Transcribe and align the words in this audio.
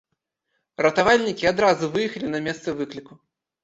Ратавальнікі 0.85 1.51
адразу 1.53 1.93
выехалі 2.01 2.35
на 2.35 2.45
месца 2.51 2.79
выкліку. 2.83 3.25